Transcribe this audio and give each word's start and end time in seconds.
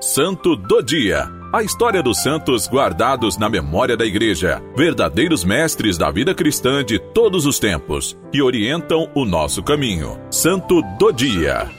Santo 0.00 0.54
do 0.54 0.82
Dia. 0.82 1.26
A 1.50 1.62
história 1.62 2.02
dos 2.02 2.22
santos 2.22 2.68
guardados 2.68 3.38
na 3.38 3.48
memória 3.48 3.96
da 3.96 4.04
Igreja, 4.04 4.62
verdadeiros 4.76 5.42
mestres 5.42 5.96
da 5.96 6.10
vida 6.10 6.34
cristã 6.34 6.84
de 6.84 6.98
todos 6.98 7.46
os 7.46 7.58
tempos, 7.58 8.14
que 8.30 8.42
orientam 8.42 9.10
o 9.14 9.24
nosso 9.24 9.62
caminho. 9.62 10.20
Santo 10.30 10.82
do 10.98 11.10
Dia. 11.12 11.70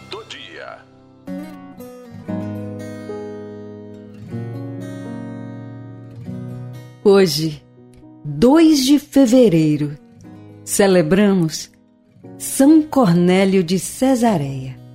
Hoje, 7.03 7.63
2 8.25 8.83
de 8.83 8.97
fevereiro, 8.97 9.95
celebramos 10.65 11.71
São 12.39 12.81
Cornélio 12.81 13.63
de 13.63 13.77
Cesareia 13.77 14.86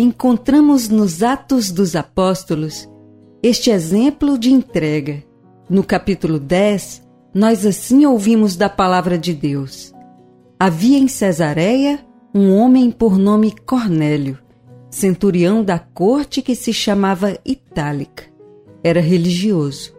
encontramos 0.00 0.88
nos 0.88 1.24
Atos 1.24 1.72
dos 1.72 1.96
Apóstolos 1.96 2.88
este 3.42 3.70
exemplo 3.70 4.38
de 4.38 4.52
entrega. 4.52 5.24
No 5.68 5.82
capítulo 5.82 6.38
10, 6.38 7.02
nós 7.34 7.66
assim 7.66 8.06
ouvimos 8.06 8.54
da 8.54 8.68
palavra 8.68 9.18
de 9.18 9.34
Deus. 9.34 9.92
Havia 10.56 10.98
em 10.98 11.08
Cesareia 11.08 11.98
um 12.32 12.54
homem 12.54 12.92
por 12.92 13.18
nome 13.18 13.52
Cornélio, 13.66 14.38
centurião 14.88 15.64
da 15.64 15.80
corte 15.80 16.42
que 16.42 16.54
se 16.54 16.72
chamava 16.72 17.36
Itálica. 17.44 18.22
Era 18.84 19.00
religioso. 19.00 19.96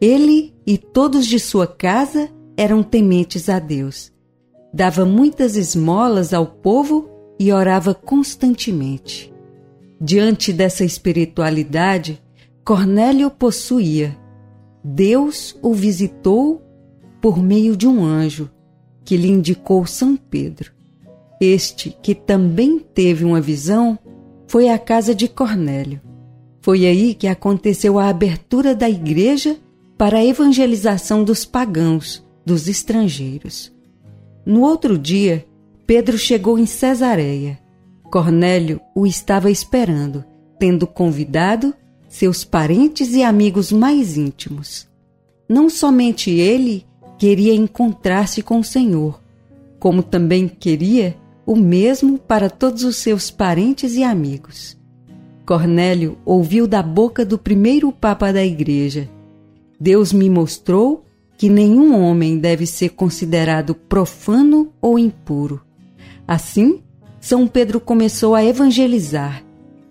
Ele 0.00 0.54
e 0.64 0.78
todos 0.78 1.26
de 1.26 1.40
sua 1.40 1.66
casa 1.66 2.30
eram 2.56 2.84
tementes 2.84 3.48
a 3.48 3.58
Deus. 3.58 4.12
Dava 4.72 5.04
muitas 5.04 5.56
esmolas 5.56 6.32
ao 6.32 6.46
povo 6.46 7.10
e 7.38 7.52
orava 7.52 7.94
constantemente. 7.94 9.33
Diante 10.00 10.52
dessa 10.52 10.84
espiritualidade, 10.84 12.20
Cornélio 12.64 13.30
possuía. 13.30 14.16
Deus 14.82 15.56
o 15.62 15.72
visitou 15.72 16.62
por 17.20 17.42
meio 17.42 17.76
de 17.76 17.86
um 17.86 18.04
anjo 18.04 18.50
que 19.04 19.16
lhe 19.16 19.28
indicou 19.28 19.86
São 19.86 20.16
Pedro. 20.16 20.72
Este, 21.40 21.96
que 22.02 22.14
também 22.14 22.78
teve 22.78 23.24
uma 23.24 23.40
visão, 23.40 23.98
foi 24.46 24.68
à 24.68 24.78
casa 24.78 25.14
de 25.14 25.28
Cornélio. 25.28 26.00
Foi 26.60 26.86
aí 26.86 27.14
que 27.14 27.26
aconteceu 27.26 27.98
a 27.98 28.08
abertura 28.08 28.74
da 28.74 28.88
igreja 28.88 29.56
para 29.98 30.18
a 30.18 30.24
evangelização 30.24 31.22
dos 31.22 31.44
pagãos, 31.44 32.24
dos 32.44 32.68
estrangeiros. 32.68 33.72
No 34.44 34.62
outro 34.62 34.98
dia, 34.98 35.46
Pedro 35.86 36.18
chegou 36.18 36.58
em 36.58 36.66
Cesareia. 36.66 37.58
Cornélio 38.14 38.80
o 38.94 39.04
estava 39.04 39.50
esperando, 39.50 40.24
tendo 40.56 40.86
convidado 40.86 41.74
seus 42.06 42.44
parentes 42.44 43.12
e 43.12 43.24
amigos 43.24 43.72
mais 43.72 44.16
íntimos. 44.16 44.88
Não 45.48 45.68
somente 45.68 46.30
ele 46.30 46.86
queria 47.18 47.52
encontrar-se 47.52 48.40
com 48.40 48.60
o 48.60 48.62
Senhor, 48.62 49.20
como 49.80 50.00
também 50.00 50.46
queria 50.46 51.16
o 51.44 51.56
mesmo 51.56 52.16
para 52.16 52.48
todos 52.48 52.84
os 52.84 52.98
seus 52.98 53.32
parentes 53.32 53.96
e 53.96 54.04
amigos. 54.04 54.78
Cornélio 55.44 56.16
ouviu 56.24 56.68
da 56.68 56.84
boca 56.84 57.24
do 57.24 57.36
primeiro 57.36 57.90
Papa 57.90 58.32
da 58.32 58.46
Igreja: 58.46 59.10
Deus 59.80 60.12
me 60.12 60.30
mostrou 60.30 61.04
que 61.36 61.48
nenhum 61.48 62.00
homem 62.00 62.38
deve 62.38 62.64
ser 62.64 62.90
considerado 62.90 63.74
profano 63.74 64.72
ou 64.80 65.00
impuro. 65.00 65.60
Assim, 66.28 66.83
São 67.24 67.46
Pedro 67.46 67.80
começou 67.80 68.34
a 68.34 68.44
evangelizar 68.44 69.42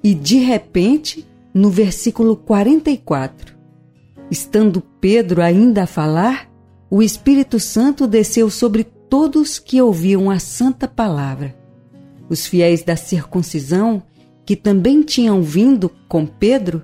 e, 0.03 0.13
de 0.13 0.37
repente, 0.37 1.27
no 1.51 1.71
versículo 1.71 2.35
44, 2.35 3.57
estando 4.29 4.83
Pedro 5.01 5.41
ainda 5.41 5.81
a 5.81 5.87
falar, 5.87 6.47
o 6.91 7.01
Espírito 7.01 7.59
Santo 7.59 8.05
desceu 8.05 8.51
sobre 8.51 8.83
todos 8.83 9.57
que 9.57 9.81
ouviam 9.81 10.29
a 10.29 10.37
santa 10.37 10.87
palavra. 10.87 11.57
Os 12.29 12.45
fiéis 12.45 12.83
da 12.83 12.95
circuncisão, 12.95 14.03
que 14.45 14.55
também 14.55 15.01
tinham 15.01 15.41
vindo 15.41 15.89
com 16.07 16.27
Pedro, 16.27 16.83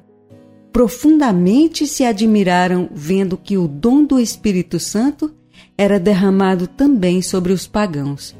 profundamente 0.73 1.85
se 1.85 2.03
admiraram 2.03 2.89
vendo 2.91 3.37
que 3.37 3.55
o 3.55 3.67
dom 3.67 4.03
do 4.03 4.19
Espírito 4.19 4.79
Santo 4.79 5.31
era 5.77 5.99
derramado 5.99 6.65
também 6.65 7.21
sobre 7.21 7.53
os 7.53 7.67
pagãos 7.67 8.35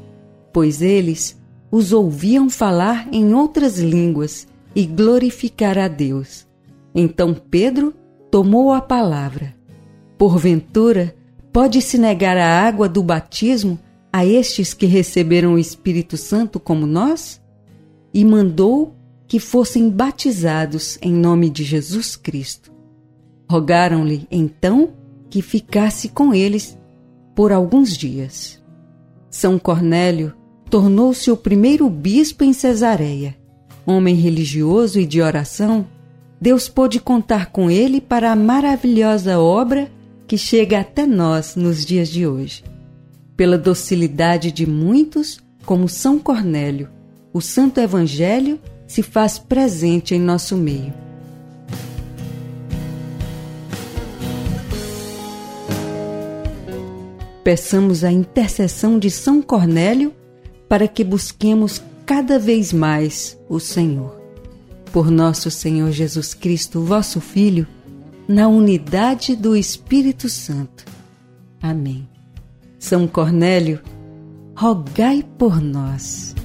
pois 0.52 0.82
eles 0.82 1.39
os 1.70 1.92
ouviam 1.92 2.50
falar 2.50 3.08
em 3.12 3.32
outras 3.34 3.78
línguas 3.78 4.46
e 4.74 4.86
glorificar 4.86 5.78
a 5.78 5.88
Deus. 5.88 6.46
Então 6.94 7.34
Pedro 7.34 7.94
tomou 8.30 8.72
a 8.72 8.80
palavra. 8.80 9.54
Porventura, 10.18 11.14
pode-se 11.52 11.96
negar 11.98 12.36
a 12.36 12.66
água 12.66 12.88
do 12.88 13.02
batismo 13.02 13.78
a 14.12 14.26
estes 14.26 14.74
que 14.74 14.86
receberam 14.86 15.54
o 15.54 15.58
Espírito 15.58 16.16
Santo 16.16 16.58
como 16.58 16.86
nós? 16.86 17.40
E 18.12 18.24
mandou 18.24 18.94
que 19.28 19.38
fossem 19.38 19.88
batizados 19.88 20.98
em 21.00 21.12
nome 21.12 21.48
de 21.48 21.62
Jesus 21.62 22.16
Cristo. 22.16 22.72
Rogaram-lhe 23.48 24.26
então 24.30 24.90
que 25.28 25.40
ficasse 25.40 26.08
com 26.08 26.34
eles 26.34 26.76
por 27.34 27.52
alguns 27.52 27.96
dias. 27.96 28.60
São 29.30 29.56
Cornélio 29.56 30.34
tornou-se 30.70 31.28
o 31.30 31.36
primeiro 31.36 31.90
bispo 31.90 32.44
em 32.44 32.52
Cesareia. 32.52 33.36
Homem 33.84 34.14
religioso 34.14 35.00
e 35.00 35.04
de 35.04 35.20
oração, 35.20 35.84
Deus 36.40 36.68
pôde 36.68 37.00
contar 37.00 37.46
com 37.46 37.68
ele 37.68 38.00
para 38.00 38.30
a 38.30 38.36
maravilhosa 38.36 39.38
obra 39.40 39.90
que 40.28 40.38
chega 40.38 40.78
até 40.78 41.04
nós 41.04 41.56
nos 41.56 41.84
dias 41.84 42.08
de 42.08 42.24
hoje. 42.24 42.62
Pela 43.36 43.58
docilidade 43.58 44.52
de 44.52 44.64
muitos, 44.64 45.40
como 45.66 45.88
São 45.88 46.18
Cornélio, 46.20 46.88
o 47.32 47.40
Santo 47.40 47.80
Evangelho 47.80 48.60
se 48.86 49.02
faz 49.02 49.38
presente 49.38 50.14
em 50.14 50.20
nosso 50.20 50.56
meio. 50.56 50.94
Peçamos 57.42 58.04
a 58.04 58.12
intercessão 58.12 58.98
de 58.98 59.10
São 59.10 59.42
Cornélio 59.42 60.12
para 60.70 60.86
que 60.86 61.02
busquemos 61.02 61.82
cada 62.06 62.38
vez 62.38 62.72
mais 62.72 63.36
o 63.48 63.58
Senhor. 63.58 64.22
Por 64.92 65.10
nosso 65.10 65.50
Senhor 65.50 65.90
Jesus 65.90 66.32
Cristo, 66.32 66.80
vosso 66.84 67.20
Filho, 67.20 67.66
na 68.28 68.46
unidade 68.46 69.34
do 69.34 69.56
Espírito 69.56 70.28
Santo. 70.28 70.84
Amém. 71.60 72.08
São 72.78 73.08
Cornélio, 73.08 73.80
rogai 74.54 75.24
por 75.36 75.60
nós. 75.60 76.36